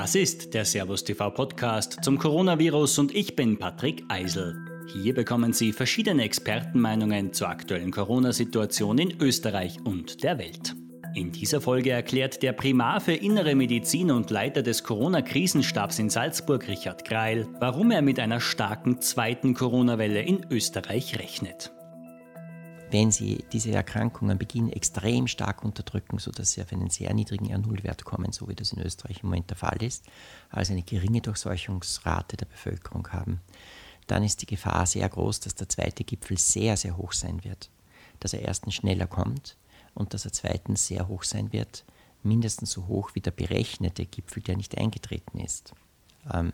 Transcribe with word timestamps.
Das 0.00 0.14
ist 0.14 0.54
der 0.54 0.64
Servus 0.64 1.04
TV 1.04 1.28
Podcast 1.28 1.98
zum 2.02 2.16
Coronavirus 2.16 3.00
und 3.00 3.14
ich 3.14 3.36
bin 3.36 3.58
Patrick 3.58 4.02
Eisel. 4.08 4.56
Hier 4.90 5.12
bekommen 5.12 5.52
Sie 5.52 5.74
verschiedene 5.74 6.24
Expertenmeinungen 6.24 7.34
zur 7.34 7.50
aktuellen 7.50 7.90
Corona-Situation 7.90 8.96
in 8.96 9.20
Österreich 9.20 9.76
und 9.84 10.22
der 10.22 10.38
Welt. 10.38 10.74
In 11.14 11.32
dieser 11.32 11.60
Folge 11.60 11.90
erklärt 11.90 12.42
der 12.42 12.54
Primar 12.54 13.02
für 13.02 13.12
Innere 13.12 13.54
Medizin 13.54 14.10
und 14.10 14.30
Leiter 14.30 14.62
des 14.62 14.84
Corona-Krisenstabs 14.84 15.98
in 15.98 16.08
Salzburg, 16.08 16.66
Richard 16.66 17.04
Greil, 17.04 17.46
warum 17.60 17.90
er 17.90 18.00
mit 18.00 18.18
einer 18.20 18.40
starken 18.40 19.02
zweiten 19.02 19.52
Corona-Welle 19.52 20.22
in 20.22 20.46
Österreich 20.50 21.18
rechnet 21.18 21.72
wenn 22.90 23.10
sie 23.10 23.44
diese 23.52 23.70
Erkrankung 23.70 24.30
am 24.30 24.38
Beginn 24.38 24.70
extrem 24.72 25.26
stark 25.26 25.64
unterdrücken, 25.64 26.18
sodass 26.18 26.52
sie 26.52 26.62
auf 26.62 26.72
einen 26.72 26.90
sehr 26.90 27.14
niedrigen 27.14 27.46
R0-Wert 27.46 28.04
kommen, 28.04 28.32
so 28.32 28.48
wie 28.48 28.54
das 28.54 28.72
in 28.72 28.82
Österreich 28.82 29.22
im 29.22 29.28
Moment 29.28 29.50
der 29.50 29.56
Fall 29.56 29.82
ist, 29.82 30.06
also 30.50 30.72
eine 30.72 30.82
geringe 30.82 31.20
Durchseuchungsrate 31.20 32.36
der 32.36 32.46
Bevölkerung 32.46 33.08
haben, 33.08 33.40
dann 34.06 34.24
ist 34.24 34.42
die 34.42 34.46
Gefahr 34.46 34.86
sehr 34.86 35.08
groß, 35.08 35.40
dass 35.40 35.54
der 35.54 35.68
zweite 35.68 36.02
Gipfel 36.02 36.36
sehr, 36.36 36.76
sehr 36.76 36.96
hoch 36.96 37.12
sein 37.12 37.44
wird. 37.44 37.70
Dass 38.18 38.32
er 38.32 38.42
erstens 38.42 38.74
schneller 38.74 39.06
kommt 39.06 39.56
und 39.94 40.14
dass 40.14 40.24
er 40.24 40.32
zweitens 40.32 40.86
sehr 40.86 41.06
hoch 41.06 41.22
sein 41.22 41.52
wird, 41.52 41.84
mindestens 42.22 42.72
so 42.72 42.86
hoch 42.86 43.10
wie 43.14 43.20
der 43.20 43.30
berechnete 43.30 44.06
Gipfel, 44.06 44.42
der 44.42 44.56
nicht 44.56 44.76
eingetreten 44.76 45.38
ist. 45.38 45.72
Ähm, 46.32 46.52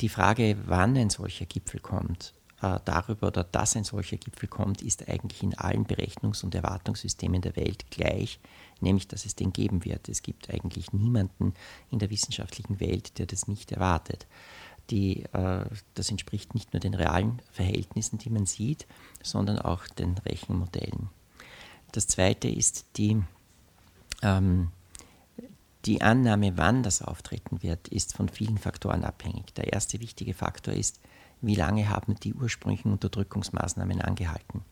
die 0.00 0.08
Frage, 0.08 0.56
wann 0.66 0.96
ein 0.96 1.10
solcher 1.10 1.46
Gipfel 1.46 1.80
kommt, 1.80 2.34
äh, 2.60 2.80
darüber 2.84 3.28
oder 3.28 3.44
dass 3.44 3.76
ein 3.76 3.84
solcher 3.84 4.16
Gipfel 4.16 4.48
kommt, 4.48 4.82
ist 4.82 5.08
eigentlich 5.08 5.42
in 5.42 5.56
allen 5.56 5.86
Berechnungs- 5.86 6.42
und 6.42 6.54
Erwartungssystemen 6.54 7.40
der 7.40 7.54
Welt 7.56 7.90
gleich, 7.90 8.40
nämlich 8.80 9.06
dass 9.06 9.24
es 9.24 9.36
den 9.36 9.52
geben 9.52 9.84
wird. 9.84 10.08
Es 10.08 10.22
gibt 10.22 10.50
eigentlich 10.50 10.92
niemanden 10.92 11.54
in 11.90 11.98
der 11.98 12.10
wissenschaftlichen 12.10 12.80
Welt, 12.80 13.18
der 13.18 13.26
das 13.26 13.46
nicht 13.46 13.72
erwartet. 13.72 14.26
Die, 14.90 15.24
äh, 15.32 15.66
das 15.94 16.10
entspricht 16.10 16.54
nicht 16.54 16.72
nur 16.72 16.80
den 16.80 16.94
realen 16.94 17.40
Verhältnissen, 17.52 18.18
die 18.18 18.30
man 18.30 18.46
sieht, 18.46 18.86
sondern 19.22 19.58
auch 19.58 19.86
den 19.86 20.18
Rechenmodellen. 20.18 21.10
Das 21.92 22.06
zweite 22.06 22.48
ist 22.48 22.86
die, 22.96 23.22
ähm, 24.22 24.72
die 25.84 26.02
Annahme, 26.02 26.56
wann 26.56 26.82
das 26.82 27.02
auftreten 27.02 27.62
wird, 27.62 27.88
ist 27.88 28.14
von 28.14 28.28
vielen 28.28 28.58
Faktoren 28.58 29.04
abhängig. 29.04 29.54
Der 29.54 29.72
erste 29.72 30.00
wichtige 30.00 30.34
Faktor 30.34 30.74
ist, 30.74 31.00
wie 31.40 31.54
lange 31.54 31.88
haben 31.88 32.14
die 32.16 32.34
ursprünglichen 32.34 32.92
Unterdrückungsmaßnahmen 32.92 34.00
angehalten. 34.00 34.62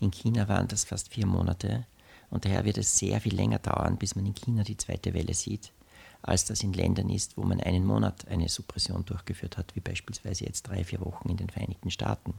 In 0.00 0.10
China 0.10 0.48
waren 0.48 0.68
das 0.68 0.84
fast 0.84 1.12
vier 1.12 1.26
Monate 1.26 1.86
und 2.30 2.44
daher 2.44 2.64
wird 2.64 2.78
es 2.78 2.98
sehr 2.98 3.20
viel 3.20 3.34
länger 3.34 3.58
dauern, 3.58 3.96
bis 3.96 4.16
man 4.16 4.26
in 4.26 4.34
China 4.34 4.62
die 4.62 4.76
zweite 4.76 5.14
Welle 5.14 5.34
sieht, 5.34 5.72
als 6.22 6.44
das 6.44 6.62
in 6.62 6.72
Ländern 6.72 7.10
ist, 7.10 7.36
wo 7.36 7.42
man 7.42 7.60
einen 7.60 7.84
Monat 7.84 8.26
eine 8.28 8.48
Suppression 8.48 9.04
durchgeführt 9.04 9.56
hat, 9.56 9.76
wie 9.76 9.80
beispielsweise 9.80 10.44
jetzt 10.44 10.62
drei, 10.62 10.84
vier 10.84 11.00
Wochen 11.00 11.28
in 11.28 11.36
den 11.36 11.50
Vereinigten 11.50 11.90
Staaten. 11.90 12.34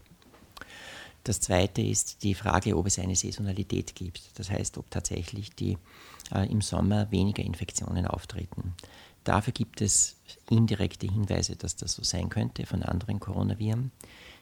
Das 1.25 1.39
zweite 1.39 1.81
ist 1.81 2.21
die 2.21 2.35
Frage, 2.35 2.77
ob 2.77 2.85
es 2.85 2.99
eine 2.99 3.15
Saisonalität 3.15 3.95
gibt. 3.95 4.37
Das 4.37 4.51
heißt, 4.51 4.77
ob 4.77 4.91
tatsächlich 4.91 5.49
die, 5.55 5.77
äh, 6.31 6.47
im 6.51 6.61
Sommer 6.61 7.09
weniger 7.09 7.43
Infektionen 7.43 8.05
auftreten. 8.05 8.75
Dafür 9.25 9.53
gibt 9.53 9.81
es 9.81 10.15
indirekte 10.49 11.07
Hinweise, 11.07 11.55
dass 11.55 11.75
das 11.75 11.93
so 11.93 12.03
sein 12.03 12.29
könnte 12.29 12.65
von 12.65 12.83
anderen 12.83 13.19
Coronaviren. 13.19 13.91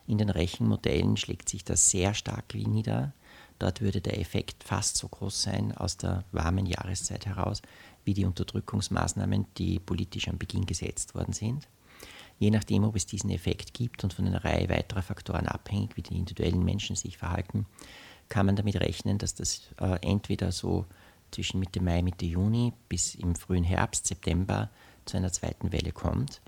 In 0.07 0.17
den 0.17 0.29
Rechenmodellen 0.29 1.15
schlägt 1.15 1.47
sich 1.47 1.63
das 1.63 1.89
sehr 1.89 2.13
stark 2.13 2.53
nieder. 2.53 3.13
Dort 3.59 3.79
würde 3.79 4.01
der 4.01 4.19
Effekt 4.19 4.61
fast 4.63 4.97
so 4.97 5.07
groß 5.07 5.41
sein 5.41 5.71
aus 5.71 5.95
der 5.95 6.25
warmen 6.33 6.65
Jahreszeit 6.65 7.25
heraus, 7.25 7.61
wie 8.03 8.13
die 8.13 8.25
Unterdrückungsmaßnahmen, 8.25 9.45
die 9.57 9.79
politisch 9.79 10.27
am 10.27 10.37
Beginn 10.37 10.65
gesetzt 10.65 11.15
worden 11.15 11.31
sind. 11.31 11.69
Je 12.37 12.51
nachdem, 12.51 12.83
ob 12.83 12.97
es 12.97 13.05
diesen 13.05 13.29
Effekt 13.29 13.73
gibt 13.73 14.03
und 14.03 14.13
von 14.13 14.27
einer 14.27 14.43
Reihe 14.43 14.67
weiterer 14.67 15.01
Faktoren 15.01 15.47
abhängig, 15.47 15.95
wie 15.95 16.01
die 16.01 16.17
individuellen 16.17 16.65
Menschen 16.65 16.97
sich 16.97 17.17
verhalten, 17.17 17.67
kann 18.27 18.47
man 18.47 18.57
damit 18.57 18.75
rechnen, 18.75 19.17
dass 19.17 19.33
das 19.33 19.61
äh, 19.79 19.97
entweder 20.01 20.51
so 20.51 20.85
zwischen 21.33 21.59
Mitte 21.59 21.81
Mai, 21.81 22.01
Mitte 22.01 22.25
Juni 22.25 22.73
bis 22.89 23.15
im 23.15 23.35
frühen 23.35 23.63
Herbst, 23.63 24.07
September 24.07 24.69
zu 25.05 25.17
einer 25.17 25.31
zweiten 25.31 25.71
Welle 25.71 25.91
kommt. 25.91 26.41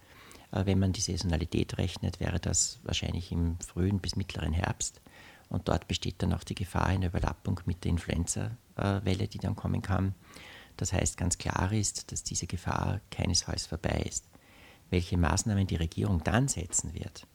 Äh, 0.52 0.66
wenn 0.66 0.80
man 0.80 0.94
die 0.94 1.02
Saisonalität 1.02 1.78
rechnet, 1.78 2.20
wäre 2.20 2.40
das 2.40 2.80
wahrscheinlich 2.84 3.32
im 3.32 3.60
frühen 3.60 4.00
bis 4.00 4.16
mittleren 4.16 4.54
Herbst. 4.54 5.02
Und 5.50 5.68
dort 5.68 5.88
besteht 5.88 6.16
dann 6.20 6.34
auch 6.34 6.44
die 6.44 6.56
Gefahr 6.56 6.88
einer 6.88 7.08
Überlappung 7.08 7.60
mit 7.66 7.84
der 7.84 7.92
Influenza-Welle, 7.92 9.28
die 9.28 9.38
dann 9.38 9.56
kommen 9.56 9.82
kann. 9.82 10.16
Das 10.78 10.92
heißt, 10.92 11.18
ganz 11.18 11.38
klar 11.38 11.72
ist, 11.72 12.12
dass 12.12 12.24
diese 12.24 12.48
Gefahr 12.48 13.00
keinesfalls 13.12 13.68
vorbei 13.68 14.04
ist. 14.10 14.26
Welche 14.90 15.18
Maßnahmen 15.18 15.68
die 15.68 15.76
Regierung 15.76 16.24
dann 16.24 16.48
setzen 16.48 16.94
wird, 16.94 17.28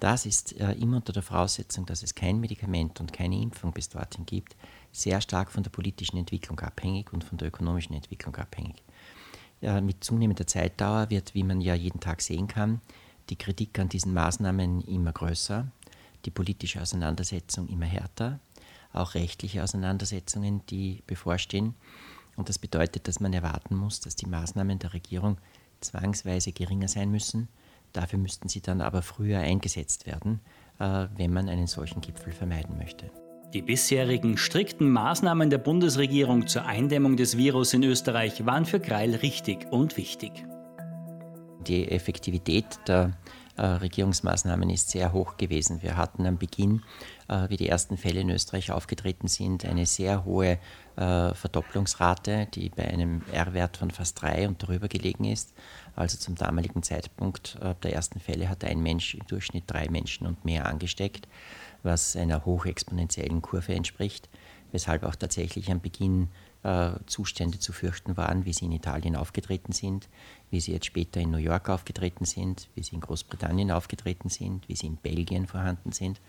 das 0.00 0.26
ist 0.26 0.58
äh, 0.60 0.72
immer 0.72 0.96
unter 0.96 1.12
der 1.12 1.22
Voraussetzung, 1.22 1.86
dass 1.86 2.02
es 2.02 2.14
kein 2.14 2.40
Medikament 2.40 3.00
und 3.00 3.12
keine 3.12 3.40
Impfung 3.40 3.72
bis 3.72 3.88
dorthin 3.88 4.26
gibt, 4.26 4.56
sehr 4.94 5.20
stark 5.20 5.50
von 5.50 5.64
der 5.64 5.70
politischen 5.70 6.16
Entwicklung 6.16 6.60
abhängig 6.60 7.12
und 7.12 7.24
von 7.24 7.36
der 7.36 7.48
ökonomischen 7.48 7.94
Entwicklung 7.94 8.36
abhängig. 8.36 8.76
Ja, 9.60 9.80
mit 9.80 10.04
zunehmender 10.04 10.46
Zeitdauer 10.46 11.10
wird, 11.10 11.34
wie 11.34 11.42
man 11.42 11.60
ja 11.60 11.74
jeden 11.74 12.00
Tag 12.00 12.22
sehen 12.22 12.46
kann, 12.46 12.80
die 13.28 13.36
Kritik 13.36 13.78
an 13.78 13.88
diesen 13.88 14.14
Maßnahmen 14.14 14.82
immer 14.82 15.12
größer, 15.12 15.66
die 16.24 16.30
politische 16.30 16.80
Auseinandersetzung 16.80 17.68
immer 17.68 17.86
härter, 17.86 18.38
auch 18.92 19.14
rechtliche 19.14 19.62
Auseinandersetzungen, 19.64 20.64
die 20.66 21.02
bevorstehen. 21.06 21.74
Und 22.36 22.48
das 22.48 22.58
bedeutet, 22.58 23.08
dass 23.08 23.20
man 23.20 23.32
erwarten 23.32 23.74
muss, 23.74 24.00
dass 24.00 24.14
die 24.14 24.26
Maßnahmen 24.26 24.78
der 24.78 24.92
Regierung 24.92 25.38
zwangsweise 25.80 26.52
geringer 26.52 26.88
sein 26.88 27.10
müssen. 27.10 27.48
Dafür 27.92 28.18
müssten 28.18 28.48
sie 28.48 28.60
dann 28.60 28.80
aber 28.80 29.02
früher 29.02 29.40
eingesetzt 29.40 30.06
werden, 30.06 30.40
äh, 30.78 31.06
wenn 31.16 31.32
man 31.32 31.48
einen 31.48 31.66
solchen 31.66 32.00
Gipfel 32.00 32.32
vermeiden 32.32 32.76
möchte. 32.78 33.10
Die 33.54 33.62
bisherigen 33.62 34.36
strikten 34.36 34.90
Maßnahmen 34.90 35.48
der 35.48 35.58
Bundesregierung 35.58 36.48
zur 36.48 36.66
Eindämmung 36.66 37.16
des 37.16 37.36
Virus 37.36 37.72
in 37.72 37.84
Österreich 37.84 38.44
waren 38.44 38.64
für 38.64 38.80
Greil 38.80 39.14
richtig 39.14 39.68
und 39.70 39.96
wichtig. 39.96 40.44
Die 41.66 41.90
Effektivität 41.90 42.78
der 42.86 43.12
äh, 43.56 43.64
Regierungsmaßnahmen 43.64 44.68
ist 44.70 44.90
sehr 44.90 45.12
hoch 45.12 45.36
gewesen. 45.36 45.82
Wir 45.82 45.96
hatten 45.96 46.26
am 46.26 46.38
Beginn, 46.38 46.82
äh, 47.28 47.48
wie 47.48 47.56
die 47.56 47.68
ersten 47.68 47.96
Fälle 47.96 48.20
in 48.20 48.30
Österreich 48.30 48.72
aufgetreten 48.72 49.28
sind, 49.28 49.64
eine 49.64 49.86
sehr 49.86 50.24
hohe 50.24 50.58
äh, 50.96 51.34
Verdopplungsrate, 51.34 52.48
die 52.52 52.68
bei 52.70 52.88
einem 52.88 53.22
R-Wert 53.32 53.76
von 53.76 53.90
fast 53.90 54.20
drei 54.20 54.48
und 54.48 54.62
darüber 54.62 54.88
gelegen 54.88 55.24
ist. 55.24 55.54
Also 55.94 56.18
zum 56.18 56.34
damaligen 56.34 56.82
Zeitpunkt 56.82 57.56
der 57.84 57.92
ersten 57.92 58.18
Fälle 58.18 58.48
hat 58.48 58.64
ein 58.64 58.82
Mensch 58.82 59.14
im 59.14 59.24
Durchschnitt 59.28 59.64
drei 59.68 59.88
Menschen 59.88 60.26
und 60.26 60.44
mehr 60.44 60.66
angesteckt 60.66 61.28
was 61.84 62.16
einer 62.16 62.44
hochexponentiellen 62.44 63.42
Kurve 63.42 63.74
entspricht, 63.74 64.28
weshalb 64.72 65.04
auch 65.04 65.14
tatsächlich 65.14 65.70
am 65.70 65.80
Beginn 65.80 66.28
äh, 66.64 66.92
Zustände 67.06 67.58
zu 67.58 67.72
fürchten 67.72 68.16
waren, 68.16 68.44
wie 68.44 68.52
sie 68.52 68.64
in 68.64 68.72
Italien 68.72 69.16
aufgetreten 69.16 69.72
sind, 69.72 70.08
wie 70.50 70.60
sie 70.60 70.72
jetzt 70.72 70.86
später 70.86 71.20
in 71.20 71.30
New 71.30 71.38
York 71.38 71.68
aufgetreten 71.68 72.24
sind, 72.24 72.68
wie 72.74 72.82
sie 72.82 72.94
in 72.94 73.00
Großbritannien 73.00 73.70
aufgetreten 73.70 74.28
sind, 74.28 74.68
wie 74.68 74.74
sie 74.74 74.86
in 74.86 74.96
Belgien 74.96 75.46
vorhanden 75.46 75.92
sind. 75.92 76.20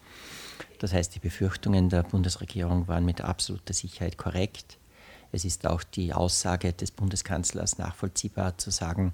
Das 0.79 0.93
heißt, 0.93 1.15
die 1.15 1.19
Befürchtungen 1.19 1.89
der 1.89 2.03
Bundesregierung 2.03 2.87
waren 2.87 3.05
mit 3.05 3.21
absoluter 3.21 3.73
Sicherheit 3.73 4.17
korrekt. 4.17 4.77
Es 5.31 5.45
ist 5.45 5.65
auch 5.65 5.83
die 5.83 6.13
Aussage 6.13 6.73
des 6.73 6.91
Bundeskanzlers 6.91 7.77
nachvollziehbar 7.77 8.57
zu 8.57 8.71
sagen, 8.71 9.13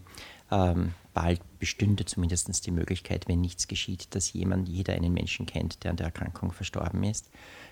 ähm, 0.52 0.94
bald 1.14 1.42
bestünde 1.60 2.06
zumindest 2.06 2.66
die 2.66 2.72
Möglichkeit, 2.72 3.28
wenn 3.28 3.42
nichts 3.42 3.68
geschieht, 3.68 4.14
dass 4.16 4.34
jemand, 4.34 4.70
jeder 4.70 4.94
einen 4.94 5.14
Menschen 5.14 5.46
kennt, 5.46 5.84
der 5.84 5.92
an 5.92 5.98
der 5.98 6.08
Erkrankung 6.08 6.52
verstorben 6.52 7.04
ist. 7.04 7.30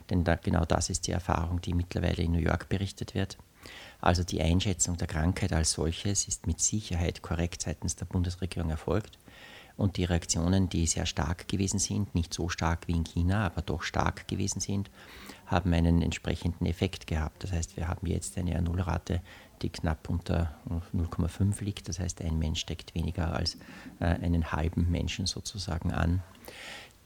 Denn 0.09 0.23
da, 0.23 0.35
genau 0.35 0.65
das 0.65 0.89
ist 0.89 1.07
die 1.07 1.11
Erfahrung, 1.11 1.61
die 1.61 1.73
mittlerweile 1.73 2.23
in 2.23 2.31
New 2.31 2.39
York 2.39 2.69
berichtet 2.69 3.13
wird. 3.13 3.37
Also 4.01 4.23
die 4.23 4.41
Einschätzung 4.41 4.97
der 4.97 5.07
Krankheit 5.07 5.53
als 5.53 5.71
solches 5.71 6.27
ist 6.27 6.47
mit 6.47 6.59
Sicherheit 6.61 7.21
korrekt 7.21 7.61
seitens 7.61 7.95
der 7.95 8.05
Bundesregierung 8.05 8.69
erfolgt. 8.69 9.19
Und 9.79 9.95
die 9.95 10.03
Reaktionen, 10.03 10.67
die 10.67 10.85
sehr 10.87 11.05
stark 11.05 11.47
gewesen 11.47 11.79
sind, 11.79 12.13
nicht 12.13 12.33
so 12.33 12.49
stark 12.49 12.89
wie 12.89 12.97
in 12.97 13.05
China, 13.05 13.45
aber 13.45 13.61
doch 13.61 13.81
stark 13.81 14.27
gewesen 14.27 14.59
sind, 14.59 14.91
haben 15.45 15.71
einen 15.71 16.01
entsprechenden 16.01 16.65
Effekt 16.65 17.07
gehabt. 17.07 17.45
Das 17.45 17.53
heißt, 17.53 17.77
wir 17.77 17.87
haben 17.87 18.05
jetzt 18.05 18.37
eine 18.37 18.59
R0-Rate, 18.59 19.21
die 19.61 19.69
knapp 19.69 20.09
unter 20.09 20.53
0,5 20.93 21.63
liegt. 21.63 21.87
Das 21.87 21.97
heißt, 21.97 22.21
ein 22.21 22.37
Mensch 22.37 22.59
steckt 22.59 22.93
weniger 22.93 23.33
als 23.33 23.55
äh, 24.01 24.07
einen 24.07 24.51
halben 24.51 24.91
Menschen 24.91 25.27
sozusagen 25.27 25.93
an. 25.93 26.23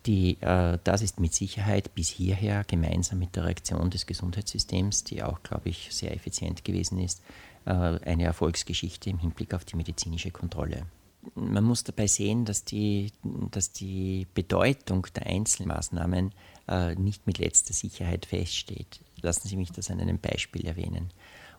Die, 0.08 0.42
äh, 0.42 0.80
das 0.84 1.04
ist 1.04 1.20
mit 1.20 1.36
Sicherheit 1.36 1.94
bis 1.94 2.10
hierher 2.10 2.64
gemeinsam 2.64 3.20
mit 3.20 3.36
der 3.36 3.46
Reaktion 3.46 3.92
des 3.92 4.08
Gesundheitssystems, 4.08 5.04
die 5.04 5.22
auch, 5.22 5.44
glaube 5.44 5.70
ich, 5.70 5.90
sehr 5.92 6.12
effizient 6.12 6.66
gewesen 6.66 6.98
ist, 6.98 7.22
äh, 7.66 7.70
eine 7.70 8.24
Erfolgsgeschichte 8.24 9.12
im 9.12 9.20
Hinblick 9.20 9.54
auf 9.54 9.64
die 9.64 9.76
medizinische 9.76 10.32
Kontrolle. 10.32 10.88
Man 11.36 11.64
muss 11.64 11.84
dabei 11.84 12.08
sehen, 12.08 12.46
dass 12.46 12.64
die, 12.64 13.12
dass 13.52 13.72
die 13.72 14.28
Bedeutung 14.34 15.08
der 15.16 15.26
Einzelmaßnahmen 15.26 16.34
äh, 16.68 16.96
nicht 16.96 17.26
mit 17.28 17.38
letzter 17.38 17.74
Sicherheit 17.74 18.26
feststeht. 18.26 19.00
Lassen 19.22 19.48
Sie 19.48 19.56
mich 19.56 19.72
das 19.72 19.90
an 19.90 20.02
einem 20.02 20.20
Beispiel 20.20 20.66
erwähnen. 20.66 21.12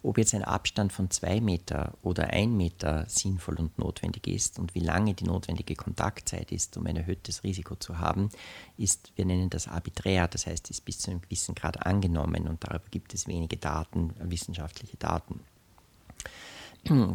Ob 0.03 0.19
jetzt 0.19 0.35
ein 0.35 0.45
Abstand 0.45 0.93
von 0.93 1.11
zwei 1.11 1.41
Meter 1.41 1.95
oder 2.03 2.29
ein 2.29 2.55
Meter 2.55 3.07
sinnvoll 3.09 3.59
und 3.59 3.79
notwendig 3.79 4.27
ist 4.27 4.59
und 4.59 4.75
wie 4.75 4.81
lange 4.81 5.15
die 5.15 5.25
notwendige 5.25 5.77
Kontaktzeit 5.77 6.53
ist, 6.53 6.77
um 6.77 6.87
ein 6.87 6.97
erhöhtes 6.97 7.43
Risiko 7.43 7.75
zu 7.77 7.99
haben, 7.99 8.29
ist, 8.77 9.13
wir 9.17 9.25
nennen 9.25 9.49
das 9.49 9.67
arbiträr, 9.67 10.29
das 10.29 10.47
heißt, 10.47 10.71
ist 10.71 10.85
bis 10.85 10.99
zu 10.99 11.11
einem 11.11 11.23
gewissen 11.23 11.55
Grad 11.55 11.87
angenommen 11.87 12.49
und 12.49 12.63
darüber 12.65 12.85
gibt 12.91 13.15
es 13.15 13.27
wenige 13.27 13.57
Daten, 13.57 14.13
wissenschaftliche 14.19 14.99
Daten. 14.99 15.41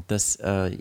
Das 0.07 0.35
äh, 0.37 0.75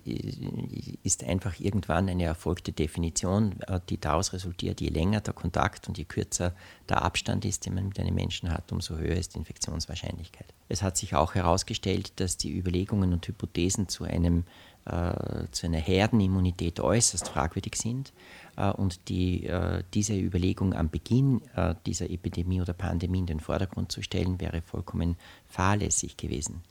ist 1.03 1.25
einfach 1.25 1.61
irgendwann 1.61 2.09
eine 2.09 2.25
erfolgte 2.25 2.73
Definition, 2.73 3.61
äh, 3.63 3.81
die 3.89 4.01
daraus 4.01 4.33
resultiert, 4.33 4.81
je 4.81 4.89
länger 4.89 5.21
der 5.21 5.35
Kontakt 5.35 5.89
und 5.89 5.99
je 5.99 6.05
kürzer 6.05 6.55
der 6.89 7.03
Abstand 7.03 7.45
ist, 7.45 7.67
den 7.67 7.75
man 7.75 7.89
mit 7.89 8.01
einem 8.01 8.15
Menschen 8.15 8.51
hat, 8.51 8.73
umso 8.73 8.97
höher 8.97 9.17
ist 9.17 9.35
die 9.35 9.39
Infektionswahrscheinlichkeit. 9.39 10.47
Es 10.69 10.83
hat 10.83 10.97
sich 10.97 11.15
auch 11.15 11.35
herausgestellt, 11.35 12.13
dass 12.17 12.37
die 12.37 12.57
Überlegungen 12.57 13.13
und 13.13 13.27
Hypothesen 13.27 13.89
zu, 13.89 14.05
einem, 14.05 14.45
äh, 14.87 15.47
zu 15.51 15.67
einer 15.67 15.79
Herdenimmunität 15.79 16.81
äußerst 16.81 17.29
fragwürdig 17.29 17.77
sind 17.77 18.13
äh, 18.57 18.71
und 18.71 19.09
die, 19.09 19.47
äh, 19.47 19.83
diese 19.95 20.19
Überlegung 20.19 20.75
am 20.75 20.91
Beginn 20.91 21.43
äh, 21.57 21.75
dieser 21.87 22.11
Epidemie 22.11 22.61
oder 22.61 22.73
Pandemie 22.73 23.19
in 23.19 23.27
den 23.27 23.41
Vordergrund 23.41 23.93
zu 23.93 24.03
stellen, 24.03 24.41
wäre 24.41 24.63
vollkommen 24.63 25.17
fahrlässig 25.49 26.17
gewesen. 26.17 26.63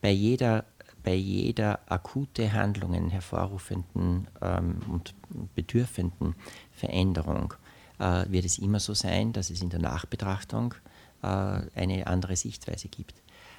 Bei 0.00 0.10
jeder 0.10 0.64
bei 1.02 1.14
jeder 1.14 1.80
akute 1.86 2.52
Handlungen 2.52 3.10
hervorrufenden 3.10 4.28
ähm, 4.40 4.80
und 4.88 5.14
bedürfenden 5.54 6.34
Veränderung 6.72 7.54
äh, 7.98 8.24
wird 8.28 8.44
es 8.44 8.58
immer 8.58 8.80
so 8.80 8.94
sein, 8.94 9.32
dass 9.32 9.50
es 9.50 9.62
in 9.62 9.70
der 9.70 9.80
Nachbetrachtung 9.80 10.74
äh, 11.22 11.26
eine 11.26 12.06
andere 12.06 12.36
Sichtweise 12.36 12.88
gibt. 12.88 13.14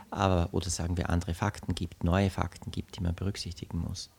Aber, 0.09 0.49
oder 0.51 0.69
sagen 0.69 0.95
wir 0.97 1.09
andere 1.09 1.33
Fakten 1.33 1.73
gibt, 1.73 2.03
neue 2.03 2.29
Fakten 2.29 2.71
gibt, 2.71 2.97
die 2.97 3.03
man 3.03 3.15
berücksichtigen 3.15 3.79
muss. 3.79 4.09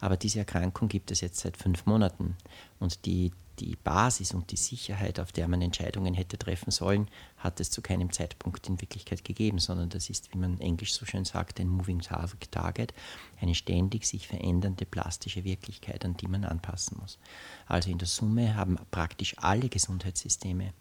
Aber 0.00 0.16
diese 0.16 0.40
Erkrankung 0.40 0.88
gibt 0.88 1.10
es 1.10 1.20
jetzt 1.20 1.40
seit 1.40 1.56
fünf 1.56 1.86
Monaten 1.86 2.36
und 2.80 3.06
die 3.06 3.32
die 3.60 3.76
Basis 3.76 4.34
und 4.34 4.50
die 4.50 4.56
Sicherheit, 4.56 5.20
auf 5.20 5.32
der 5.32 5.48
man 5.48 5.62
Entscheidungen 5.62 6.14
hätte 6.14 6.38
treffen 6.38 6.70
sollen, 6.70 7.08
hat 7.36 7.60
es 7.60 7.70
zu 7.70 7.82
keinem 7.82 8.12
Zeitpunkt 8.12 8.68
in 8.68 8.80
Wirklichkeit 8.80 9.24
gegeben, 9.24 9.58
sondern 9.58 9.88
das 9.88 10.10
ist, 10.10 10.32
wie 10.32 10.38
man 10.38 10.60
englisch 10.60 10.94
so 10.94 11.06
schön 11.06 11.24
sagt, 11.24 11.60
ein 11.60 11.68
Moving 11.68 12.00
Target, 12.00 12.94
eine 13.40 13.54
ständig 13.54 14.06
sich 14.06 14.26
verändernde 14.26 14.86
plastische 14.86 15.44
Wirklichkeit, 15.44 16.04
an 16.04 16.16
die 16.16 16.28
man 16.28 16.44
anpassen 16.44 16.98
muss. 17.00 17.18
Also 17.66 17.90
in 17.90 17.98
der 17.98 18.08
Summe 18.08 18.56
haben 18.56 18.78
praktisch 18.90 19.36
alle 19.38 19.68
Gesundheitssysteme 19.68 20.72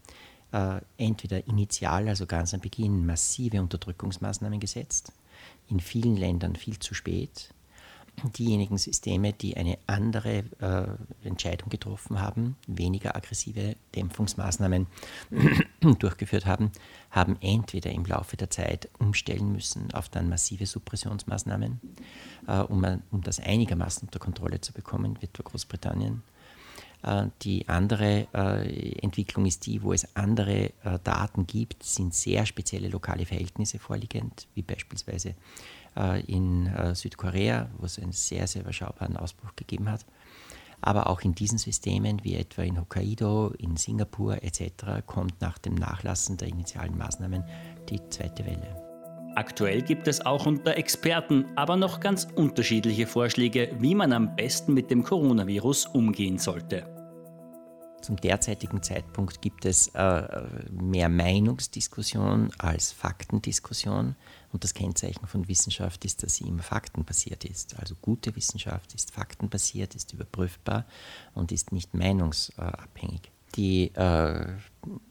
äh, 0.51 0.81
entweder 0.97 1.45
initial, 1.47 2.07
also 2.07 2.25
ganz 2.25 2.53
am 2.53 2.61
Beginn, 2.61 3.05
massive 3.05 3.61
Unterdrückungsmaßnahmen 3.61 4.59
gesetzt, 4.59 5.11
in 5.67 5.79
vielen 5.79 6.15
Ländern 6.15 6.55
viel 6.55 6.79
zu 6.79 6.93
spät, 6.93 7.53
diejenigen 8.38 8.77
Systeme, 8.77 9.33
die 9.33 9.57
eine 9.57 9.77
andere 9.88 10.44
äh, 10.60 11.27
Entscheidung 11.27 11.69
getroffen 11.69 12.19
haben, 12.19 12.56
weniger 12.68 13.15
aggressive 13.15 13.75
Dämpfungsmaßnahmen 13.95 14.88
durchgeführt 16.00 16.45
haben, 16.45 16.71
haben 17.12 17.38
entweder 17.42 17.92
im 17.92 18.06
Laufe 18.06 18.38
der 18.38 18.50
Zeit 18.50 18.89
umstellen 19.00 19.51
müssen 19.51 19.94
auf 19.94 20.10
dann 20.10 20.30
massive 20.30 20.65
Suppressionsmaßnahmen, 20.65 21.80
äh, 22.48 22.60
um, 22.60 22.86
um 23.12 23.21
das 23.21 23.39
einigermaßen 23.39 24.07
unter 24.07 24.19
Kontrolle 24.19 24.62
zu 24.62 24.74
bekommen, 24.74 25.18
etwa 25.21 25.44
Großbritannien. 25.44 26.24
Äh, 27.04 27.27
die 27.42 27.68
andere 27.68 28.27
äh, 28.33 28.92
Entwicklung 29.00 29.45
ist 29.45 29.65
die, 29.65 29.83
wo 29.83 29.94
es 29.94 30.15
andere 30.15 30.71
äh, 30.83 31.00
Daten 31.04 31.45
gibt, 31.45 31.83
sind 31.83 32.13
sehr 32.13 32.45
spezielle 32.45 32.88
lokale 32.88 33.25
Verhältnisse 33.25 33.77
vorliegend, 33.77 34.48
wie 34.56 34.62
beispielsweise 34.62 35.36
in 36.25 36.67
äh, 36.67 36.95
Südkorea, 36.95 37.69
wo 37.77 37.85
es 37.85 37.99
einen 37.99 38.11
sehr, 38.11 38.47
sehr 38.47 38.61
überschaubaren 38.63 39.17
Ausbruch 39.17 39.55
gegeben 39.55 39.89
hat. 39.89 40.05
Aber 40.81 41.07
auch 41.07 41.21
in 41.21 41.33
diesen 41.33 41.57
Systemen, 41.57 42.23
wie 42.23 42.35
etwa 42.35 42.61
in 42.61 42.79
Hokkaido, 42.79 43.53
in 43.57 43.77
Singapur 43.77 44.43
etc., 44.43 45.05
kommt 45.05 45.39
nach 45.39 45.57
dem 45.57 45.75
Nachlassen 45.75 46.35
der 46.37 46.49
initialen 46.49 46.97
Maßnahmen 46.97 47.43
die 47.89 48.01
zweite 48.09 48.45
Welle. 48.45 48.83
Aktuell 49.35 49.81
gibt 49.81 50.07
es 50.07 50.23
auch 50.25 50.45
unter 50.45 50.77
Experten 50.77 51.45
aber 51.55 51.75
noch 51.75 51.99
ganz 51.99 52.27
unterschiedliche 52.35 53.07
Vorschläge, 53.07 53.75
wie 53.79 53.95
man 53.95 54.13
am 54.13 54.35
besten 54.35 54.73
mit 54.73 54.91
dem 54.91 55.03
Coronavirus 55.03 55.87
umgehen 55.87 56.37
sollte. 56.37 56.92
Zum 58.03 58.17
derzeitigen 58.17 58.83
Zeitpunkt 58.83 59.41
gibt 59.41 59.63
es 59.63 59.88
äh, 59.95 60.44
mehr 60.69 61.07
Meinungsdiskussion 61.07 62.51
als 62.57 62.91
Faktendiskussion. 62.91 64.17
Und 64.51 64.63
das 64.65 64.73
Kennzeichen 64.73 65.25
von 65.25 65.47
Wissenschaft 65.47 66.03
ist, 66.03 66.21
dass 66.21 66.35
sie 66.35 66.44
immer 66.44 66.63
faktenbasiert 66.63 67.45
ist. 67.45 67.79
Also 67.79 67.95
gute 67.95 68.35
Wissenschaft 68.35 68.94
ist 68.94 69.11
faktenbasiert, 69.11 69.95
ist 69.95 70.11
überprüfbar 70.11 70.85
und 71.33 71.53
ist 71.53 71.71
nicht 71.71 71.94
meinungsabhängig. 71.94 73.31
Die 73.55 73.95
äh, 73.95 74.47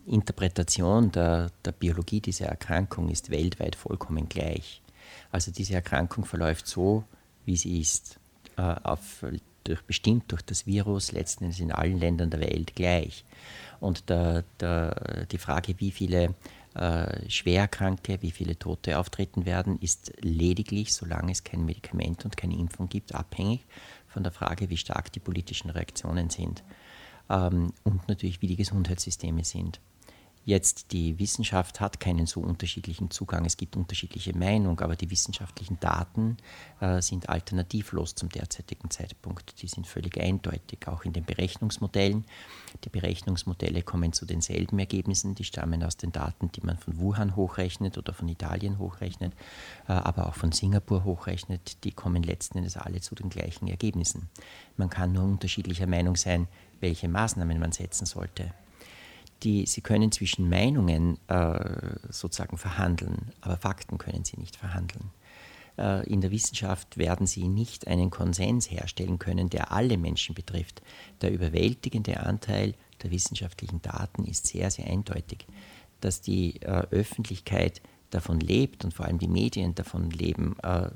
Interpretation 0.04 1.10
der, 1.12 1.50
der 1.64 1.72
Biologie 1.72 2.20
dieser 2.20 2.46
Erkrankung 2.46 3.08
ist 3.08 3.30
weltweit 3.30 3.74
vollkommen 3.74 4.28
gleich. 4.28 4.82
Also 5.30 5.50
diese 5.50 5.74
Erkrankung 5.74 6.26
verläuft 6.26 6.66
so, 6.66 7.04
wie 7.46 7.56
sie 7.56 7.80
ist. 7.80 8.18
Äh, 8.58 8.74
auf 8.82 9.24
durch, 9.64 9.82
bestimmt 9.82 10.30
durch 10.32 10.42
das 10.42 10.66
Virus 10.66 11.12
letzten 11.12 11.44
Endes 11.44 11.60
in 11.60 11.72
allen 11.72 11.98
Ländern 11.98 12.30
der 12.30 12.40
Welt 12.40 12.74
gleich. 12.74 13.24
Und 13.80 14.08
der, 14.08 14.44
der, 14.60 15.26
die 15.30 15.38
Frage, 15.38 15.74
wie 15.78 15.90
viele 15.90 16.34
äh, 16.74 17.28
Schwerkranke, 17.28 18.22
wie 18.22 18.30
viele 18.30 18.58
Tote 18.58 18.98
auftreten 18.98 19.44
werden, 19.44 19.78
ist 19.80 20.12
lediglich, 20.20 20.94
solange 20.94 21.32
es 21.32 21.44
kein 21.44 21.64
Medikament 21.64 22.24
und 22.24 22.36
keine 22.36 22.56
Impfung 22.56 22.88
gibt, 22.88 23.14
abhängig 23.14 23.66
von 24.06 24.22
der 24.22 24.32
Frage, 24.32 24.70
wie 24.70 24.76
stark 24.76 25.12
die 25.12 25.20
politischen 25.20 25.70
Reaktionen 25.70 26.30
sind 26.30 26.62
ähm, 27.28 27.72
und 27.84 28.08
natürlich, 28.08 28.42
wie 28.42 28.46
die 28.46 28.56
Gesundheitssysteme 28.56 29.44
sind. 29.44 29.80
Jetzt 30.44 30.90
die 30.90 31.20
Wissenschaft 31.20 31.80
hat 31.80 32.00
keinen 32.00 32.26
so 32.26 32.40
unterschiedlichen 32.40 33.12
Zugang. 33.12 33.44
Es 33.44 33.56
gibt 33.56 33.76
unterschiedliche 33.76 34.36
Meinungen, 34.36 34.80
aber 34.80 34.96
die 34.96 35.08
wissenschaftlichen 35.08 35.78
Daten 35.78 36.36
äh, 36.80 37.00
sind 37.00 37.28
alternativlos 37.28 38.16
zum 38.16 38.28
derzeitigen 38.28 38.90
Zeitpunkt. 38.90 39.62
Die 39.62 39.68
sind 39.68 39.86
völlig 39.86 40.18
eindeutig, 40.20 40.88
auch 40.88 41.04
in 41.04 41.12
den 41.12 41.24
Berechnungsmodellen. 41.24 42.24
Die 42.82 42.88
Berechnungsmodelle 42.88 43.82
kommen 43.82 44.12
zu 44.12 44.26
denselben 44.26 44.80
Ergebnissen. 44.80 45.36
Die 45.36 45.44
stammen 45.44 45.84
aus 45.84 45.96
den 45.96 46.10
Daten, 46.10 46.50
die 46.50 46.62
man 46.62 46.76
von 46.76 46.98
Wuhan 46.98 47.36
hochrechnet 47.36 47.96
oder 47.96 48.12
von 48.12 48.28
Italien 48.28 48.78
hochrechnet, 48.78 49.34
äh, 49.86 49.92
aber 49.92 50.26
auch 50.26 50.34
von 50.34 50.50
Singapur 50.50 51.04
hochrechnet. 51.04 51.84
Die 51.84 51.92
kommen 51.92 52.24
letzten 52.24 52.58
Endes 52.58 52.76
alle 52.76 53.00
zu 53.00 53.14
den 53.14 53.30
gleichen 53.30 53.68
Ergebnissen. 53.68 54.28
Man 54.76 54.90
kann 54.90 55.12
nur 55.12 55.22
unterschiedlicher 55.22 55.86
Meinung 55.86 56.16
sein, 56.16 56.48
welche 56.80 57.06
Maßnahmen 57.06 57.60
man 57.60 57.70
setzen 57.70 58.06
sollte 58.06 58.52
die, 59.42 59.66
sie 59.66 59.80
können 59.80 60.12
zwischen 60.12 60.48
Meinungen 60.48 61.18
äh, 61.28 61.96
sozusagen 62.10 62.58
verhandeln, 62.58 63.32
aber 63.40 63.56
Fakten 63.56 63.98
können 63.98 64.24
sie 64.24 64.38
nicht 64.38 64.56
verhandeln. 64.56 65.10
Äh, 65.78 66.06
in 66.08 66.20
der 66.20 66.30
Wissenschaft 66.30 66.96
werden 66.96 67.26
sie 67.26 67.48
nicht 67.48 67.86
einen 67.86 68.10
Konsens 68.10 68.70
herstellen 68.70 69.18
können, 69.18 69.50
der 69.50 69.72
alle 69.72 69.98
Menschen 69.98 70.34
betrifft. 70.34 70.82
Der 71.20 71.32
überwältigende 71.32 72.20
Anteil 72.20 72.74
der 73.02 73.10
wissenschaftlichen 73.10 73.82
Daten 73.82 74.24
ist 74.24 74.46
sehr, 74.46 74.70
sehr 74.70 74.86
eindeutig, 74.86 75.46
dass 76.00 76.20
die 76.20 76.60
äh, 76.62 76.84
Öffentlichkeit 76.90 77.80
davon 78.10 78.40
lebt 78.40 78.84
und 78.84 78.92
vor 78.92 79.06
allem 79.06 79.18
die 79.18 79.28
Medien 79.28 79.74
davon 79.74 80.10
leben, 80.10 80.56
äh, 80.62 80.90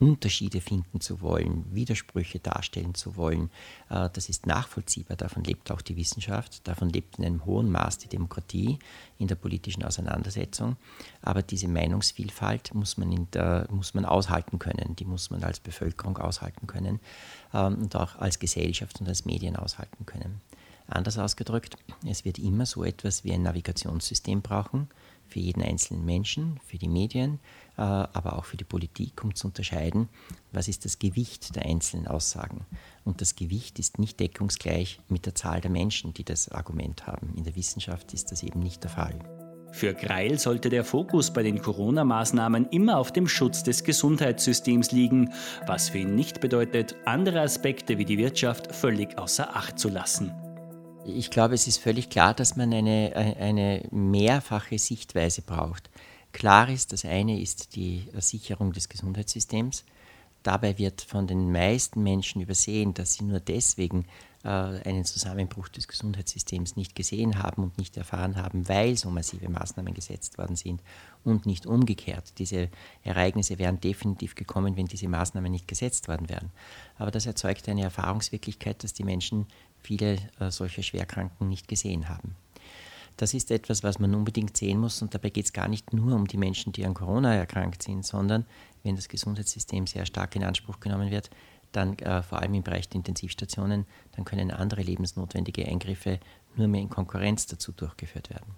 Unterschiede 0.00 0.60
finden 0.60 1.00
zu 1.00 1.20
wollen, 1.20 1.64
Widersprüche 1.72 2.38
darstellen 2.38 2.94
zu 2.94 3.16
wollen. 3.16 3.50
Äh, 3.90 4.08
das 4.12 4.28
ist 4.28 4.46
nachvollziehbar, 4.46 5.16
davon 5.16 5.44
lebt 5.44 5.70
auch 5.70 5.80
die 5.80 5.96
Wissenschaft, 5.96 6.66
davon 6.68 6.90
lebt 6.90 7.18
in 7.18 7.24
einem 7.24 7.44
hohen 7.44 7.70
Maß 7.70 7.98
die 7.98 8.08
Demokratie 8.08 8.78
in 9.18 9.26
der 9.26 9.34
politischen 9.34 9.84
Auseinandersetzung. 9.84 10.76
Aber 11.22 11.42
diese 11.42 11.68
Meinungsvielfalt 11.68 12.74
muss 12.74 12.96
man, 12.96 13.28
der, 13.32 13.66
muss 13.70 13.94
man 13.94 14.04
aushalten 14.04 14.58
können, 14.58 14.94
die 14.96 15.04
muss 15.04 15.30
man 15.30 15.42
als 15.42 15.60
Bevölkerung 15.60 16.18
aushalten 16.18 16.66
können 16.66 17.00
ähm, 17.52 17.74
und 17.82 17.96
auch 17.96 18.16
als 18.16 18.38
Gesellschaft 18.38 19.00
und 19.00 19.08
als 19.08 19.24
Medien 19.24 19.56
aushalten 19.56 20.06
können. 20.06 20.40
Anders 20.90 21.18
ausgedrückt, 21.18 21.76
es 22.06 22.24
wird 22.24 22.38
immer 22.38 22.64
so 22.64 22.82
etwas 22.82 23.22
wie 23.22 23.32
ein 23.32 23.42
Navigationssystem 23.42 24.40
brauchen, 24.40 24.88
für 25.28 25.38
jeden 25.38 25.62
einzelnen 25.62 26.04
Menschen, 26.04 26.58
für 26.66 26.78
die 26.78 26.88
Medien, 26.88 27.38
äh, 27.76 27.82
aber 27.82 28.36
auch 28.36 28.44
für 28.44 28.56
die 28.56 28.64
Politik, 28.64 29.22
um 29.22 29.34
zu 29.34 29.48
unterscheiden, 29.48 30.08
was 30.52 30.68
ist 30.68 30.84
das 30.84 30.98
Gewicht 30.98 31.54
der 31.54 31.66
einzelnen 31.66 32.06
Aussagen. 32.06 32.66
Und 33.04 33.20
das 33.20 33.36
Gewicht 33.36 33.78
ist 33.78 33.98
nicht 33.98 34.18
deckungsgleich 34.20 35.00
mit 35.08 35.26
der 35.26 35.34
Zahl 35.34 35.60
der 35.60 35.70
Menschen, 35.70 36.14
die 36.14 36.24
das 36.24 36.48
Argument 36.50 37.06
haben. 37.06 37.34
In 37.36 37.44
der 37.44 37.56
Wissenschaft 37.56 38.12
ist 38.14 38.32
das 38.32 38.42
eben 38.42 38.60
nicht 38.60 38.82
der 38.82 38.90
Fall. 38.90 39.18
Für 39.70 39.92
Greil 39.92 40.38
sollte 40.38 40.70
der 40.70 40.82
Fokus 40.82 41.30
bei 41.30 41.42
den 41.42 41.60
Corona-Maßnahmen 41.60 42.70
immer 42.70 42.96
auf 42.98 43.12
dem 43.12 43.28
Schutz 43.28 43.62
des 43.62 43.84
Gesundheitssystems 43.84 44.92
liegen, 44.92 45.32
was 45.66 45.90
für 45.90 45.98
ihn 45.98 46.14
nicht 46.14 46.40
bedeutet, 46.40 46.96
andere 47.04 47.42
Aspekte 47.42 47.98
wie 47.98 48.06
die 48.06 48.18
Wirtschaft 48.18 48.74
völlig 48.74 49.18
außer 49.18 49.54
Acht 49.54 49.78
zu 49.78 49.90
lassen 49.90 50.32
ich 51.08 51.30
glaube, 51.30 51.54
es 51.54 51.66
ist 51.66 51.78
völlig 51.78 52.10
klar, 52.10 52.34
dass 52.34 52.56
man 52.56 52.72
eine, 52.72 53.12
eine 53.38 53.82
mehrfache 53.90 54.78
Sichtweise 54.78 55.42
braucht. 55.42 55.90
Klar 56.32 56.68
ist, 56.68 56.92
das 56.92 57.04
eine 57.04 57.40
ist 57.40 57.74
die 57.74 58.08
Sicherung 58.18 58.72
des 58.72 58.88
Gesundheitssystems. 58.88 59.84
Dabei 60.42 60.78
wird 60.78 61.02
von 61.02 61.26
den 61.26 61.50
meisten 61.50 62.02
Menschen 62.02 62.40
übersehen, 62.40 62.94
dass 62.94 63.14
sie 63.14 63.24
nur 63.24 63.40
deswegen 63.40 64.06
äh, 64.44 64.48
einen 64.48 65.04
Zusammenbruch 65.04 65.68
des 65.68 65.88
Gesundheitssystems 65.88 66.76
nicht 66.76 66.94
gesehen 66.94 67.42
haben 67.42 67.64
und 67.64 67.76
nicht 67.76 67.96
erfahren 67.96 68.36
haben, 68.36 68.68
weil 68.68 68.96
so 68.96 69.10
massive 69.10 69.48
Maßnahmen 69.48 69.94
gesetzt 69.94 70.38
worden 70.38 70.54
sind 70.54 70.80
und 71.24 71.44
nicht 71.44 71.66
umgekehrt. 71.66 72.38
Diese 72.38 72.68
Ereignisse 73.02 73.58
wären 73.58 73.80
definitiv 73.80 74.36
gekommen, 74.36 74.76
wenn 74.76 74.86
diese 74.86 75.08
Maßnahmen 75.08 75.50
nicht 75.50 75.66
gesetzt 75.66 76.06
worden 76.06 76.28
wären. 76.28 76.50
Aber 76.98 77.10
das 77.10 77.26
erzeugt 77.26 77.68
eine 77.68 77.82
Erfahrungswirklichkeit, 77.82 78.84
dass 78.84 78.92
die 78.92 79.04
Menschen 79.04 79.46
viele 79.82 80.18
äh, 80.38 80.50
solcher 80.50 80.82
Schwerkranken 80.82 81.48
nicht 81.48 81.68
gesehen 81.68 82.08
haben. 82.08 82.34
Das 83.16 83.34
ist 83.34 83.50
etwas, 83.50 83.82
was 83.82 83.98
man 83.98 84.14
unbedingt 84.14 84.56
sehen 84.56 84.78
muss 84.78 85.02
und 85.02 85.12
dabei 85.12 85.30
geht 85.30 85.46
es 85.46 85.52
gar 85.52 85.66
nicht 85.66 85.92
nur 85.92 86.14
um 86.14 86.28
die 86.28 86.36
Menschen, 86.36 86.72
die 86.72 86.86
an 86.86 86.94
Corona 86.94 87.34
erkrankt 87.34 87.82
sind, 87.82 88.06
sondern 88.06 88.46
wenn 88.84 88.94
das 88.94 89.08
Gesundheitssystem 89.08 89.88
sehr 89.88 90.06
stark 90.06 90.36
in 90.36 90.44
Anspruch 90.44 90.78
genommen 90.78 91.10
wird, 91.10 91.28
dann 91.72 91.98
äh, 91.98 92.22
vor 92.22 92.40
allem 92.40 92.54
im 92.54 92.62
Bereich 92.62 92.88
der 92.88 92.96
Intensivstationen, 92.96 93.86
dann 94.12 94.24
können 94.24 94.50
andere 94.50 94.82
lebensnotwendige 94.82 95.66
Eingriffe 95.66 96.20
nur 96.56 96.68
mehr 96.68 96.80
in 96.80 96.88
Konkurrenz 96.88 97.46
dazu 97.46 97.72
durchgeführt 97.72 98.30
werden. 98.30 98.54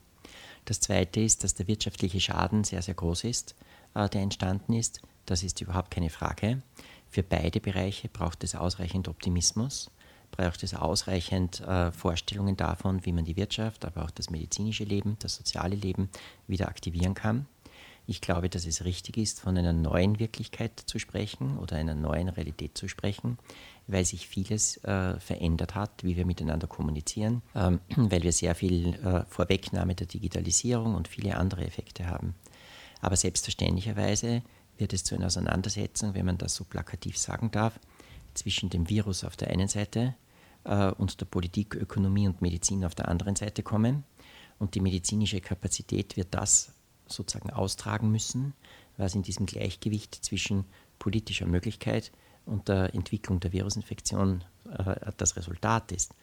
Das 0.66 0.80
Zweite 0.80 1.20
ist, 1.20 1.42
dass 1.42 1.54
der 1.54 1.66
wirtschaftliche 1.66 2.20
Schaden 2.20 2.64
sehr, 2.64 2.82
sehr 2.82 2.94
groß 2.94 3.24
ist, 3.24 3.54
äh, 3.94 4.08
der 4.08 4.20
entstanden 4.20 4.74
ist. 4.74 5.00
Das 5.26 5.42
ist 5.42 5.60
überhaupt 5.60 5.90
keine 5.90 6.10
Frage. 6.10 6.62
Für 7.08 7.22
beide 7.22 7.60
Bereiche 7.60 8.08
braucht 8.08 8.44
es 8.44 8.54
ausreichend 8.54 9.08
Optimismus, 9.08 9.90
braucht 10.40 10.62
es 10.62 10.72
ausreichend 10.74 11.60
äh, 11.60 11.92
Vorstellungen 11.92 12.56
davon, 12.56 13.04
wie 13.04 13.12
man 13.12 13.26
die 13.26 13.36
Wirtschaft, 13.36 13.84
aber 13.84 14.04
auch 14.04 14.10
das 14.10 14.30
medizinische 14.30 14.84
Leben, 14.84 15.16
das 15.18 15.34
soziale 15.34 15.76
Leben 15.76 16.08
wieder 16.46 16.68
aktivieren 16.68 17.12
kann. 17.12 17.46
Ich 18.06 18.22
glaube, 18.22 18.48
dass 18.48 18.64
es 18.64 18.86
richtig 18.86 19.18
ist, 19.18 19.40
von 19.40 19.58
einer 19.58 19.74
neuen 19.74 20.18
Wirklichkeit 20.18 20.80
zu 20.86 20.98
sprechen 20.98 21.58
oder 21.58 21.76
einer 21.76 21.94
neuen 21.94 22.30
Realität 22.30 22.78
zu 22.78 22.88
sprechen, 22.88 23.36
weil 23.86 24.06
sich 24.06 24.26
vieles 24.26 24.78
äh, 24.78 25.20
verändert 25.20 25.74
hat, 25.74 25.90
wie 26.04 26.16
wir 26.16 26.24
miteinander 26.24 26.66
kommunizieren, 26.66 27.42
ähm, 27.54 27.80
weil 27.96 28.22
wir 28.22 28.32
sehr 28.32 28.54
viel 28.54 28.94
äh, 28.94 29.24
Vorwegnahme 29.28 29.94
der 29.94 30.06
Digitalisierung 30.06 30.94
und 30.94 31.06
viele 31.06 31.36
andere 31.36 31.66
Effekte 31.66 32.06
haben. 32.06 32.34
Aber 33.02 33.16
selbstverständlicherweise 33.16 34.40
wird 34.78 34.94
es 34.94 35.04
zu 35.04 35.14
einer 35.14 35.26
Auseinandersetzung, 35.26 36.14
wenn 36.14 36.24
man 36.24 36.38
das 36.38 36.54
so 36.54 36.64
plakativ 36.64 37.18
sagen 37.18 37.50
darf, 37.50 37.78
zwischen 38.32 38.70
dem 38.70 38.88
Virus 38.88 39.22
auf 39.22 39.36
der 39.36 39.50
einen 39.50 39.68
Seite 39.68 40.14
äh, 40.64 40.90
und 40.92 41.20
der 41.20 41.26
Politik, 41.26 41.74
Ökonomie 41.74 42.26
und 42.26 42.42
Medizin 42.42 42.84
auf 42.84 42.94
der 42.94 43.08
anderen 43.08 43.36
Seite 43.36 43.62
kommen. 43.62 44.04
Und 44.58 44.74
die 44.74 44.80
medizinische 44.80 45.40
Kapazität 45.40 46.16
wird 46.16 46.28
das 46.34 46.72
sozusagen 47.06 47.50
austragen 47.50 48.10
müssen, 48.10 48.54
was 48.96 49.14
in 49.14 49.22
diesem 49.22 49.46
Gleichgewicht 49.46 50.14
zwischen 50.14 50.64
politischer 50.98 51.46
Möglichkeit 51.46 52.12
und 52.46 52.68
der 52.68 52.94
Entwicklung 52.94 53.40
der 53.40 53.52
Virusinfektion 53.52 54.44
äh, 54.70 55.12
das 55.16 55.36
Resultat 55.36 55.92
ist. 55.92 56.14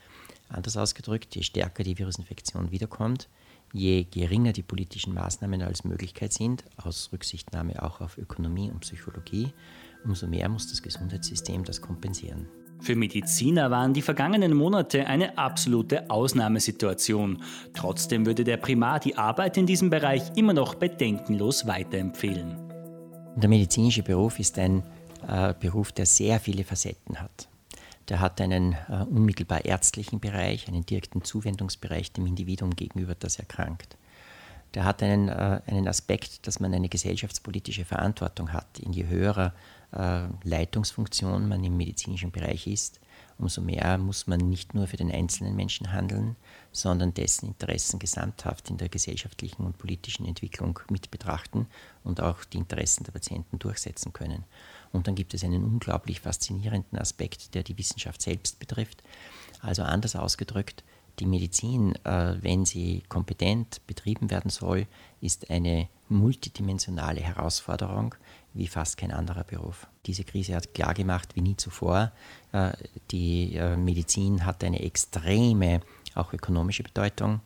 Anders 0.50 0.78
ausgedrückt, 0.78 1.36
je 1.36 1.44
stärker 1.44 1.84
die 1.84 1.98
Virusinfektion 1.98 2.72
wiederkommt, 2.72 3.28
je 3.74 4.06
geringer 4.06 4.54
die 4.54 4.64
politischen 4.64 5.14
Maßnahmen 5.14 5.62
als 5.62 5.84
Möglichkeit 5.84 6.32
sind, 6.32 6.64
aus 6.78 7.10
Rücksichtnahme 7.12 7.82
auch 7.84 8.00
auf 8.00 8.18
Ökonomie 8.18 8.72
und 8.72 8.82
Psychologie, 8.82 9.52
umso 10.06 10.28
mehr 10.28 10.48
muss 10.48 10.70
das 10.70 10.82
Gesundheitssystem 10.82 11.66
das 11.66 11.82
kompensieren. 11.82 12.48
Für 12.80 12.96
Mediziner 12.96 13.72
waren 13.72 13.94
die 13.94 14.02
vergangenen 14.02 14.54
Monate 14.54 15.08
eine 15.08 15.38
absolute 15.38 16.10
Ausnahmesituation. 16.10 17.42
Trotzdem 17.74 18.26
würde 18.26 18.44
der 18.44 18.58
Primar 18.58 19.00
die 19.00 19.18
Arbeit 19.18 19.58
in 19.58 19.66
diesem 19.66 19.90
Bereich 19.90 20.24
immer 20.36 20.54
noch 20.54 20.76
bedenkenlos 20.76 21.68
weiterempfehlen. 21.68 22.56
Der 23.36 23.50
medizinische 23.50 24.04
Beruf 24.04 24.40
ist 24.40 24.58
ein 24.58 24.84
äh, 25.28 25.54
Beruf, 25.60 25.92
der 25.92 26.06
sehr 26.06 26.40
viele 26.40 26.64
Facetten 26.64 27.20
hat. 27.20 27.50
Der 28.10 28.20
hat 28.20 28.40
einen 28.40 28.74
äh, 28.74 29.04
unmittelbar 29.10 29.66
ärztlichen 29.66 30.20
Bereich, 30.20 30.68
einen 30.68 30.86
direkten 30.86 31.24
Zuwendungsbereich 31.24 32.14
dem 32.14 32.26
Individuum 32.26 32.76
gegenüber, 32.76 33.16
das 33.16 33.38
erkrankt. 33.38 33.98
Der 34.74 34.86
hat 34.86 35.02
einen, 35.02 35.30
äh, 35.30 35.62
einen 35.66 35.88
Aspekt, 35.88 36.46
dass 36.48 36.60
man 36.60 36.74
eine 36.74 36.90
gesellschaftspolitische 36.90 37.86
Verantwortung 37.86 38.54
hat. 38.54 38.80
In 38.80 38.94
je 38.94 39.08
höherer 39.08 39.54
äh, 39.92 40.28
Leitungsfunktion 40.44 41.48
man 41.48 41.64
im 41.64 41.78
medizinischen 41.78 42.32
Bereich 42.32 42.68
ist, 42.68 43.00
umso 43.38 43.62
mehr 43.62 43.98
muss 43.98 44.28
man 44.28 44.40
nicht 44.40 44.74
nur 44.74 44.88
für 44.88 44.98
den 44.98 45.12
einzelnen 45.12 45.56
Menschen 45.56 45.92
handeln, 45.94 46.36
sondern 46.72 47.14
dessen 47.14 47.48
Interessen 47.48 48.00
gesamthaft 48.00 48.70
in 48.70 48.78
der 48.78 48.90
gesellschaftlichen 48.90 49.64
und 49.64 49.78
politischen 49.78 50.26
Entwicklung 50.26 50.80
mit 50.90 51.12
betrachten 51.12 51.68
und 52.04 52.22
auch 52.22 52.44
die 52.46 52.58
Interessen 52.58 53.04
der 53.04 53.12
Patienten 53.12 53.60
durchsetzen 53.60 54.14
können. 54.14 54.44
Und 54.92 55.08
dann 55.08 55.16
gibt 55.16 55.34
es 55.34 55.44
einen 55.44 55.64
unglaublich 55.64 56.22
faszinierenden 56.22 56.98
Aspekt, 56.98 57.54
der 57.54 57.64
die 57.64 57.78
Wissenschaft 57.78 58.22
selbst 58.22 58.60
betrifft. 58.60 59.04
Also 59.62 59.84
anders 59.84 60.16
ausgedrückt, 60.16 60.84
die 61.20 61.26
Medizin, 61.26 61.96
äh, 62.06 62.36
wenn 62.42 62.66
sie 62.66 63.04
kompetent 63.10 63.86
betrieben 63.88 64.30
werden 64.30 64.50
soll, 64.50 64.88
ist 65.22 65.50
eine 65.50 65.88
multidimensionale 66.10 67.22
Herausforderung 67.22 68.16
wie 68.54 68.68
fast 68.68 68.98
kein 68.98 69.12
anderer 69.12 69.44
Beruf. 69.44 69.88
Diese 70.06 70.24
Krise 70.24 70.56
hat 70.56 70.74
klargemacht 70.74 71.36
wie 71.36 71.42
nie 71.42 71.58
zuvor, 71.58 72.12
äh, 72.52 72.72
die 73.12 73.56
äh, 73.56 73.78
Medizin 73.78 74.46
hat 74.46 74.64
eine 74.64 74.82
extreme, 74.82 75.82
auch 76.16 76.34
ökonomische 76.34 76.84
Bedeutung. 76.84 77.42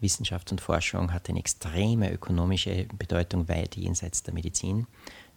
Wissenschaft 0.00 0.52
und 0.52 0.60
Forschung 0.60 1.12
hat 1.12 1.28
eine 1.28 1.38
extreme 1.38 2.12
ökonomische 2.12 2.86
Bedeutung 2.98 3.48
weit 3.48 3.76
jenseits 3.76 4.22
der 4.22 4.34
Medizin. 4.34 4.86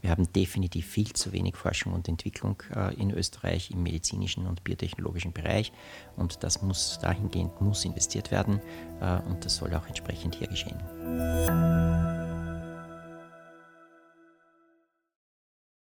Wir 0.01 0.11
haben 0.11 0.31
definitiv 0.33 0.87
viel 0.87 1.11
zu 1.13 1.31
wenig 1.33 1.55
Forschung 1.55 1.93
und 1.93 2.07
Entwicklung 2.07 2.61
äh, 2.75 2.93
in 2.95 3.11
Österreich 3.11 3.71
im 3.71 3.83
medizinischen 3.83 4.47
und 4.47 4.63
biotechnologischen 4.63 5.33
Bereich 5.33 5.71
und 6.15 6.43
das 6.43 6.61
muss 6.61 6.99
dahingehend 7.01 7.59
muss 7.61 7.85
investiert 7.85 8.31
werden 8.31 8.61
äh, 9.01 9.19
und 9.29 9.43
das 9.45 9.57
soll 9.57 9.73
auch 9.73 9.87
entsprechend 9.87 10.35
hier 10.35 10.47
geschehen. 10.47 10.79